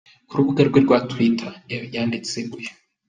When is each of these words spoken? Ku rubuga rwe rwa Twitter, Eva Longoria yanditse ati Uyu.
Ku 0.27 0.33
rubuga 0.37 0.61
rwe 0.67 0.79
rwa 0.85 0.97
Twitter, 1.09 1.51
Eva 1.55 1.59
Longoria 1.59 1.91
yanditse 1.95 2.33
ati 2.39 2.49
Uyu. 2.57 2.71